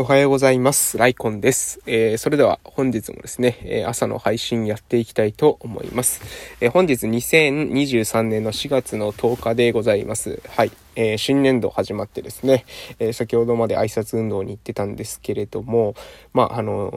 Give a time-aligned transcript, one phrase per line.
[0.00, 0.96] おはようございます。
[0.96, 1.78] ライコンです。
[1.84, 6.22] えー、それでは本日もですね、え朝の配信やっていきたいと思います。
[6.62, 10.40] えー、本日2023年の4月の10日でございます。
[10.48, 10.72] はい。
[10.96, 12.64] えー、新年度始まってですね、
[12.98, 15.94] えー、先ほどまで挨拶運動に行ってたんですけれども、
[16.32, 16.90] まあ、あの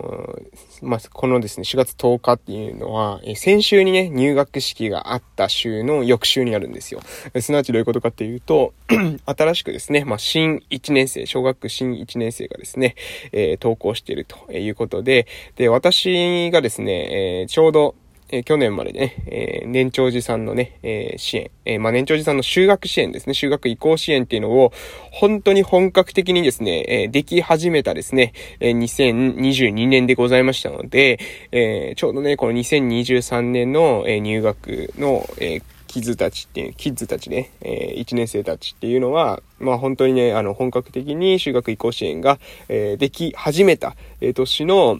[0.81, 7.01] ー、まあ、このですね、4月10日っていうのは、え先週にね、入学式があった週の翌週になるんですよ。
[7.39, 8.73] すなわちどういうことかっていうと、
[9.25, 12.95] 新しくですね、まあ、新1年生、小学新1年生がですね、
[13.31, 17.95] え登校しているということで、で、私がですね、えちょうど、
[18.35, 24.73] え去年までね、え、年長児さんのね、え、支援、え、まあ、年長児さんの修学支援ですね、修学移行支援っていうのを、
[25.11, 31.19] 本当に本格的にですね、えでき始めたですね、え2022年でございましたので、
[31.51, 35.61] えちょうどね、この2023年の、え入学の、え
[35.93, 44.99] キッズたちっていう、キッズたちね、えー、1年生たちっていうのは、まあ本当にね、あの、本格的に修学移行支援が、えー、でき始めた、えー、年の、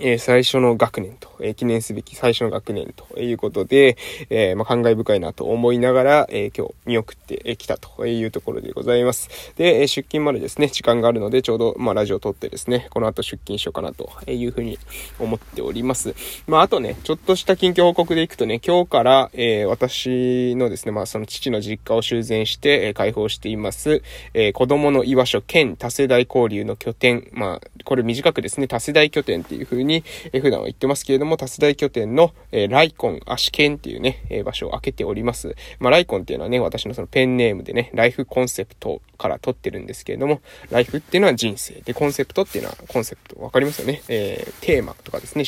[0.00, 3.96] え、最初の学年と、え、記念すべき最初の学年ということで、
[4.30, 9.28] えー、まあ、感慨深いなと思いながら、え今日見送ってきたというところでございます。
[9.56, 14.78] で、え出勤までですね、時間があるので、ちょうど、まあ、ラジオを撮ってですね、この後出勤しようかなというふうに
[15.18, 16.14] 思っております。
[16.46, 24.02] まあ、あとね、ちょっとした近況報告でいくとね、今日から、え私のですね、まあ、その父の実家を修繕して、え開放しています、
[24.34, 29.87] え子供の居場所兼多世代交流の拠点、まあ、これ短くですね、多世代拠点っていうふうに、
[30.32, 35.54] え普段は言ってますけれども、多世代拠点の、えライコン、アシケンっていうね、え場所を開けております。
[35.78, 41.74] まあ、ライコンっていうのはね、私のそのペンネームでね、ライフコンセプトから取ってるんですけれども、ライフっていうのは人生。
[41.82, 44.02] で、コンセプトっていうのはコンセプト、わかりますよね？
[44.08, 45.44] えー、テーマとかですね、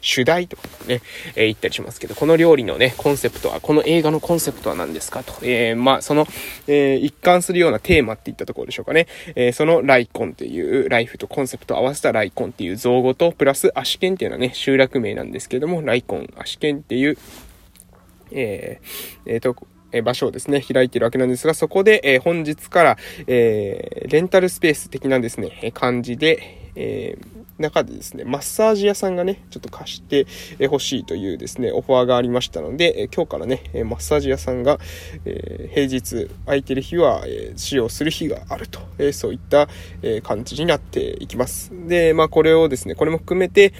[0.00, 1.00] 主題とかね、
[1.36, 5.34] えー、言ったりしますけど、この料理のね、コンセプトは、この映画のコンセプトは何ですかと。
[5.42, 6.26] えー、まあ、その、
[6.66, 9.06] えー、一貫するようなテーマって言ったところでしょうかね。
[9.34, 17.18] えー、そのライコンっていう、ライフとコンセプトを合わせたライコンっていう造語と、プラスアシケンっていうのはね、集落名なんですけども、ライコン、アシケンっていう、
[18.30, 19.56] えー、えー、と、
[19.92, 27.18] え場所をですね、開いているわけなんですが、そこで、え本日から、えレンタルスペース的なですね、感じで、え
[27.58, 30.26] 中でですね、マッサージ屋さんがね、ちょっと貸して
[30.68, 34.78] ほしいというですね、オファーがありましたので、え今日からね、マッサージ屋さんが、
[35.24, 39.68] え平日空いてる日は、え使用する日があると、えそういった、
[40.02, 41.72] え感じになっていきます。
[41.86, 43.72] で、まあこれをですね、これも含めて、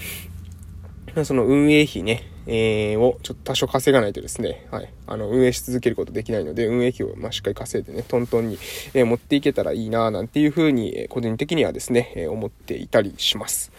[1.25, 8.59] その運営費ね、えー、をちょっと多少稼がないとですね、はい、あの、運営し続けることできないので、運営費を、ま、しっかり稼いでね、トントンに、
[8.95, 13.71] え、持っていけたらいいななんていうふうに、個人的にはですね、え、思っていたりします。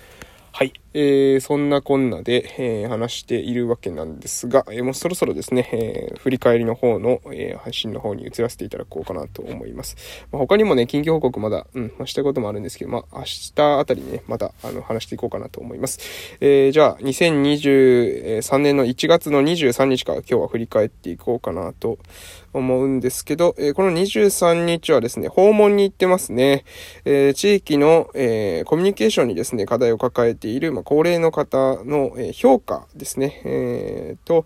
[0.51, 0.73] はい。
[0.93, 9.95] えー、そんなこんなで、えー、話しているわけなんですが、えー、もうそろそろですね、え振り返りの方の、え配信の方に移らせていただこうかなと思います。
[10.31, 15.99] まあ、他にもね、近況報告まだ、うん、まあ、したこともあるんですけど、まあ、明日あたりね、また、あの、話していこうかなと思います。
[16.41, 21.99] えじゃあ、2023年の1月の23日から今日は振り返っていこうかなと
[22.51, 26.65] 思うんですけど、えこの23日はですね、訪問に行ってますね。
[27.05, 34.45] え地域の、えコミュニケーションにですね、課題を抱えている、まあ、高齢の方の、え評価ですね、えー、と、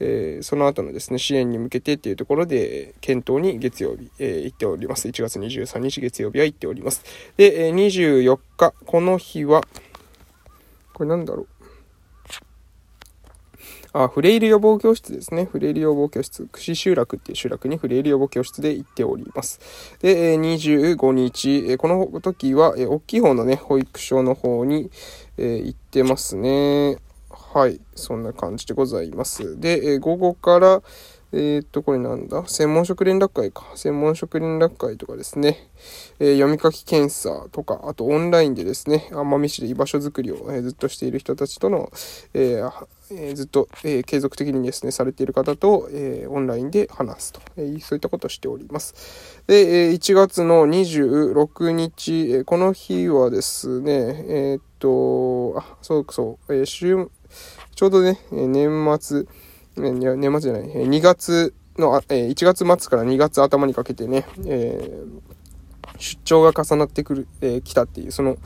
[0.00, 5.08] えー、その後のですね、支援に向けてっていうところで、検討に月曜日、えー、行っております。
[5.08, 7.04] 1月23日月曜日は行っております。
[7.36, 9.62] で、え、24日、この日は、
[10.92, 11.48] これなんだろう。
[13.96, 15.44] あ、フレイル予防教室ですね。
[15.44, 16.48] フレイル予防教室。
[16.50, 19.60] 串集落っていう集落にフレイル予防教室で行っております。
[20.00, 24.90] で、25日、この時は、大きい方のね、保育所の方に、
[25.38, 26.96] 行ってますね。
[27.30, 27.80] はい。
[27.94, 29.60] そんな感じでございます。
[29.60, 30.82] で、午後から、
[31.36, 32.44] えー、っと、これなんだ？
[32.46, 33.64] 専門職連絡会か。
[33.74, 35.68] 専門職連絡会とかですね。
[36.20, 41.90] えー、読み書き検査とか、あとオンラインでですね、奄美市で居場所づくりを、えー、ずっとしている人たちとの、
[42.34, 42.62] え
[43.10, 49.42] えずっと、え継続的にですね、されている方と、えオンラインで話すと、えそういったことをしております。
[49.46, 57.10] で、え1月の26日、えこの日はですね、えっと、あ、そうそう、え週、
[57.74, 59.26] ちょうどね、年末、
[59.76, 65.34] 年末じゃない、2月の、え1月末から2月頭にかけてね、えー
[65.98, 68.36] 出張が重なってくる、えー、来たっていう、その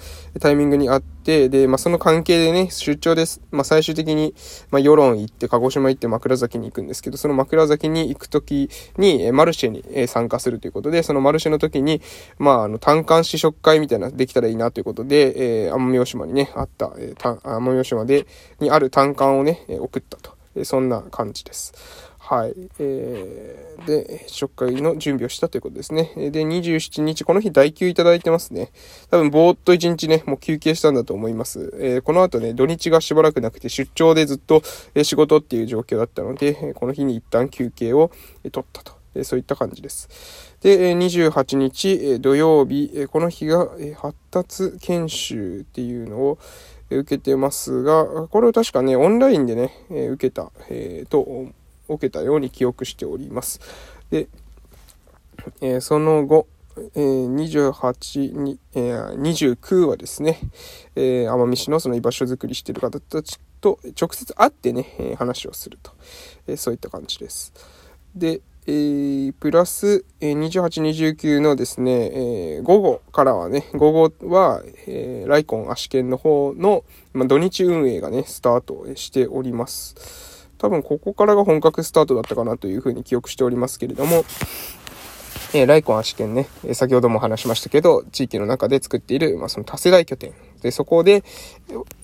[0.40, 3.40] タイミングにあって、で、まあ、その関係でね、出張です。
[3.50, 4.34] まあ、最終的に、
[4.70, 12.00] まあ、世論行って、鹿児島行って枕崎に行くんですけど、その枕崎に行くときに、えマルシェに、参加するということで、そのマルシェの時に、
[12.38, 18.26] まあ、あの、単管試食会みたいなできたらいいなということで、えー、奄美大島にね、あった、えー、奄美大島で、
[18.60, 20.37] にある単管をね、送ったと。
[20.64, 21.72] そんな感じです。
[22.28, 22.54] はい。
[22.78, 26.12] えー、で、食会の準備をしたということですね。
[26.14, 28.70] で、27日、この日代休いただいてますね。
[29.10, 31.72] 多分、ぼーっと1日ね、もう休憩したんだと思います。
[31.80, 34.62] えー、この後ね、土日がしばらくなくて出張でずっと、
[35.02, 38.10] 仕事っていう状況だったので、この日に一旦休憩を、
[38.52, 38.97] 取ったと。
[39.14, 40.08] えそういった感じです。
[40.60, 46.38] で、28日、土曜日、この日が発達研修っていうのを、
[46.90, 51.52] 受けてますが、これを確かね、オンラインでね、受けた、えー、と
[51.88, 53.60] 受けたように記憶しております。
[54.10, 54.28] で、
[55.60, 56.46] え、その後、
[56.94, 60.38] えー、28に、え、29はですね、
[60.96, 65.92] え、奄美市のその居場所づくりしてる方たちと直接会ってね、話をすると、
[66.46, 67.52] え、そういった感じです。
[68.14, 70.82] で、えー、プラス、えー、28、
[71.16, 72.10] 29のですね、
[72.56, 76.84] えー、午後からはね、午後は、えー、ライコン足剣の方の、
[77.14, 80.50] まあ、土日運営がね、スタートしております。
[80.58, 84.26] 多分ここからが本格スタートだったかなというふうに記憶しておりますけれども、
[85.54, 90.34] えー、ライコン足県ね、先ほども話しましたけど、地域の中で作っている、まあ、その多世代拠点。
[90.62, 91.24] で、そこで、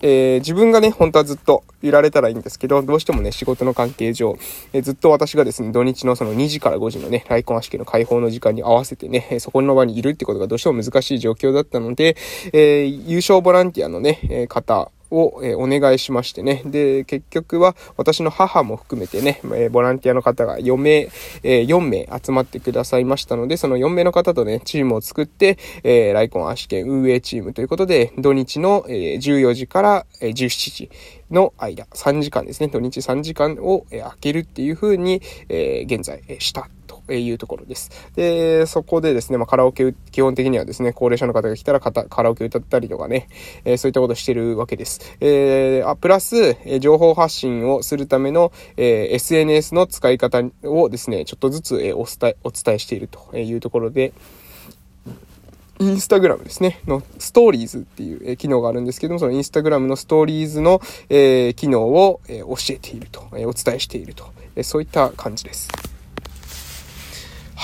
[0.02, 4.36] えー、自分がね、本当はずっといられたらいいんですけど、どうしてもね、仕事の関係上、
[4.72, 12.16] えー、ずっと私がですね、土日のその2時から5時のね、ライコン足県の開放の時間に合わせてね、そこの場にいるってことがどうしても難しい状況だったので、
[12.52, 16.62] えー、優勝ボランティアのね、方、を、お願いしましてね。
[16.64, 19.40] で、結局は私の母も含めてね、
[19.70, 21.08] ボランティアの方が4名、
[21.42, 30.90] え4名集まってくださいましたので、その4名の方とね、チームを作って、えライコン足験運営チームということで、土日の、え14時から、え17時
[31.30, 36.68] の間、3時間ですね、土日3時間を、開けるっていう風に、え現在、した
[37.08, 37.90] いうところです。
[38.14, 43.28] で、そこでですね、まあ、カラオケ、基本的にはですね、高齢者の方が来たらカラオケ歌ったりとかね、
[43.64, 45.16] えー、そういったことしてるわけです。
[45.20, 54.12] えー、あ、プラス、え情報発信をするための、えー、SNS の使い方をですね、ちょっとずつ、えお伝え、お伝えしているというところで、
[55.80, 64.24] インスタグラムですね、のストーリーズっていう、機能があるんですけども、そのインスタグラムのストーリーズの、え、機能を、え教えていると、えお伝えしていると、
[64.54, 65.68] えそういった感じです。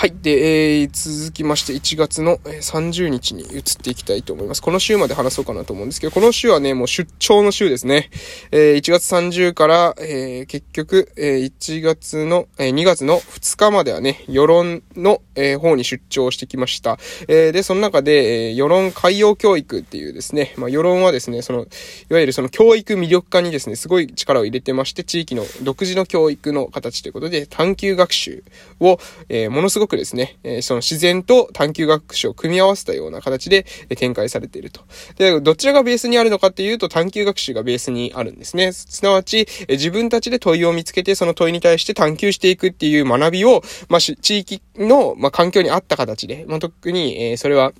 [0.01, 0.15] はい。
[0.23, 4.63] で、えー、続きまして1月の30日に移っていきたいと思います。
[4.63, 8.09] この週まで話そうかなと思うんですけど、この週はね、もう出張の週ですね。
[8.51, 16.99] えー、1月30から、えー、結局、えー、1月の、えー、2月の2日まではね、世論の、えー、方に出張してきました。
[17.29, 28.45] えー、で、その中で、えー、世論海洋教育っていうですね、まあ、世論はですね、その、いわゆるその教育魅力化にですね、すごい力を入れてまして、地域の独自の教育の形ということで、探究学習
[28.81, 28.99] を、
[29.29, 33.67] えー、ものすごくくですね、えその自然と探究学習を組み合わせたような形で
[33.97, 34.81] 展開されていると。
[35.17, 38.73] で、どちらがベースにあるのかっていうと探究学習がベースにあるんですね。
[38.73, 47.73] すなわち、え自分たちで問いを見つけて、その問いに対して探求していくっていう学びを、まあ、地域の、まあ、環境に合った形で、まあ、特に、えそれは、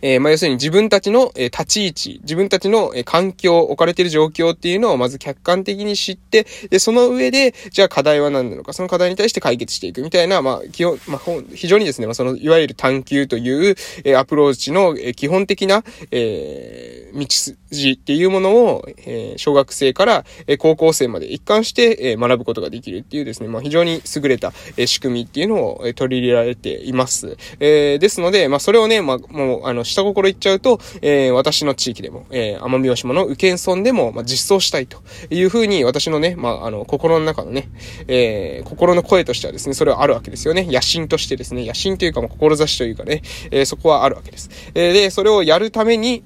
[0.00, 11.20] えー、まあ、要するに自分たちの、え、立ち位置、自分たちの、え、環境、置かれている状況っていうのをまず客観的に知って、で、その上で、じゃあ課題は何なのか、その課題に対して解決していくみたいな、まあ、基本、まあ、
[11.54, 13.74] 非常にですね、まあ、その、いわゆる探求という、
[14.04, 17.26] え、アプローチの、え、基本的な、えー、道
[17.70, 27.36] 筋っていうものを、えー、小学生から、え、高校生まで一貫して、え、学ぶことができるっていうですね、まあ、非常に優れた、え、仕組みっていうのを、え、取り入れられています。
[27.60, 37.70] えー、ですので、まあ、それをね、まあ、もう、あの、下心言っちゃうと、えー、私の地域でも、えー、奄美大島の宇検村でも、まあ、実装したいというふうに、私のね、まあ、あの、心の中のね、
[38.06, 40.66] えー、心の声としてはですね、それはあるわけですよね。
[40.70, 44.50] 野心としてですね、野心というか、もう、志というかね、えー、そこはあるわけです。
[44.74, 46.22] えー、で、それをやるために、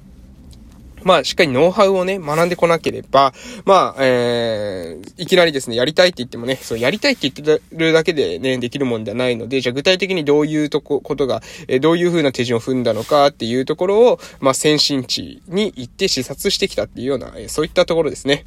[1.06, 3.32] まあ、しっかりノウハウをね、学んでこなければ、
[3.64, 18.44] まあ、えー、いきなりですね、やりたいって言ってもね、そう、やりたいって言ってるだけでね、できるもんではないので、じゃあ具体的にどういうとこ、ことが、えー、どういう風な手順を踏んだのかっていうところを、まあ、先進地に行って視察してきたっていうような、えー、そういったところですね。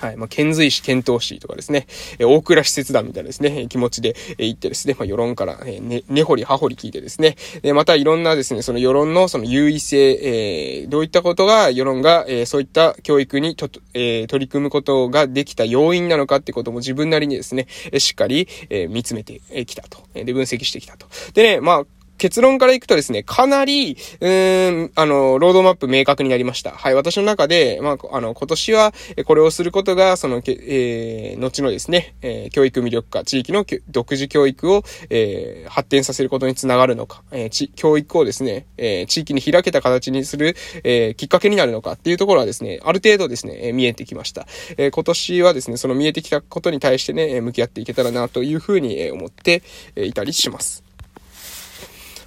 [0.00, 0.16] はい。
[0.16, 1.86] まあ、遣隋使、遣唐使とかですね、
[2.18, 19.98] え大倉使節団みたいなですね、気持ちで、え行ってですね、まあ、世論から、えね、根掘り葉掘り聞いてですね、で、またいろんなですね、その世論のその優位性、えー、どういったことが世論が、えー、そういった教育にと、えー、取り組むことができた要因なのかってことも自分なりにですね、えしっかり、え見つめてきたと。
[20.14, 21.06] で、分析してきたと。
[21.34, 26.70] でね、まあ、結論からいくとですね、かなり、うーん、あの、ロードマップ明確になりました。
[26.70, 28.92] はい、私の中で、まあ、あの、今年は、
[29.24, 44.46] これをすることが、その、えー、後のですね、えー、教育魅力化、地域の独自教育を、えー、発展させることにつながるのか、えー、教育をですね、えー、地域に開けた形にする、えー、きっかけになるのかっていうところはですね、ある程度ですね、えー、見えてきました。
[44.76, 49.62] えー、今年はですね、その見えてきたことに対してね、向き合っていけたらなというふうに思って
[49.96, 50.89] いたりします。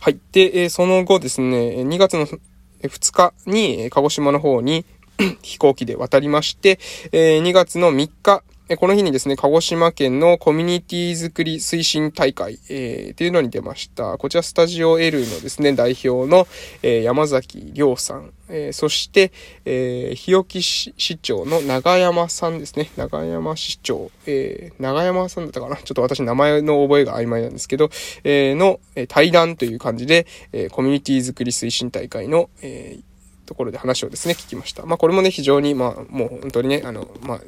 [0.04, 0.20] はい。
[0.34, 4.84] で、えその後ですね、2月の2日に鹿児島の方に
[5.42, 6.78] 飛行機で渡りまして、
[7.14, 8.44] え2月の3日、
[8.78, 14.18] この日にですね、鹿児島県のコミュニティづくり推進大会、えー、っていうのに出ました。
[14.18, 16.48] こちらスタジオ L のですね、代表の、
[16.82, 19.34] えー、山崎亮さん、えー、そして、
[19.66, 22.90] えー、日置市長の長山さんですね。
[22.96, 25.76] 長山市長、えー、長山さんだったかな？
[25.76, 27.90] ちょっと私名前の覚えが曖昧なんですけど、
[28.24, 34.86] えー、の、え対談という感じで、えー、コミュニティづくり推進大会の、えー、ところで話をですね、聞きました。
[34.86, 37.42] まあ、これもね、非常に、まあ、もう本当にね、あの、まあ、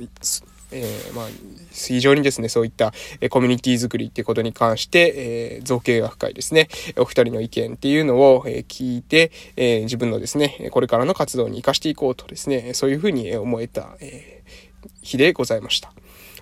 [0.72, 1.28] えー、まあ、
[1.72, 5.14] 非常にですね、そういった、えコミュニティ作りっていうことに関して、
[5.58, 14.44] えー、造形が深いですね、お二人の意見っていうのを、え聞いて、え自分のですね、これからの活動に活かしていこうとですね、そういうふうに思えた、え
[15.02, 15.94] 日でございました。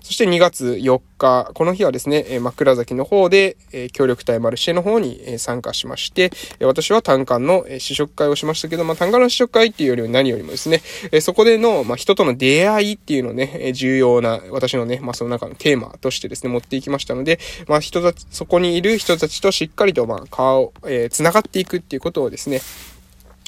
[0.04, 3.56] そして2月4日、この日はですね、枕崎の方で、
[3.94, 6.30] 協力隊マルシェの方に、参加しまして、
[6.60, 10.82] 私は単館の、試食会をしましたけど、まあ、単館の試食会っていうよりも何よりもですね、
[11.22, 22.60] そこでの、まあ、人との出会いっていうのをね、重要な、私のね、まあ、その中のテーマとしてですね、持っていきましたので、まあ、人たち、そこにいる人たちとしっかりと、まあ、顔、えー、繋がっていくっていうことをですね、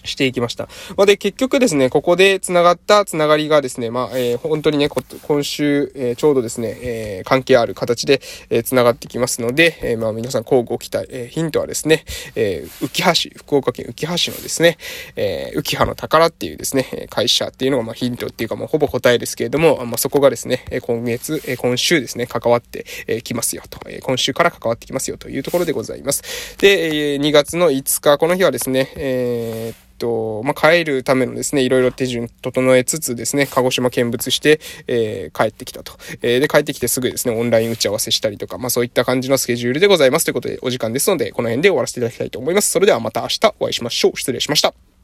[0.05, 0.67] していきました。
[0.97, 11.07] まあ、で、結局ですね、ここで繋がった繋がりがですね、まあ、えー、本当にね、今週、えー、ちょうどですね、えー、関係ある形で、えー、繋がってきますので、えー、まあ、皆さん、交互期待。
[11.09, 12.03] えー、ヒントはですね、
[12.35, 14.77] えー、浮橋、福岡県浮橋のですね、
[15.15, 22.85] えー、浮葉の宝っていうですね、会社っていうのが、まあ、ヒントっていうか、もうほぼ答えですけれども、まあ、そこがですね、今月、え今週ですね、関わって
[23.23, 26.57] きますよと、え今週から関わってきますよというところでございます。
[26.57, 35.93] で、えー、2月の5日、この日はですね、えーと、まあ、帰るためのですね、いろいろ手順整えつつですね、鹿児島見物して、えー、帰ってきたと。
[36.21, 40.25] えー、で、帰ってきてすぐですね、オンライン打ち合わせしたりとか、まあ、そういった感じのスケジュールでございます。
[40.25, 42.71] ということで、お時間ですので、この辺で終わらせていただきたいと思います。
[42.71, 44.17] それではまた明日お会いしましょう。
[44.17, 44.94] 失礼しました。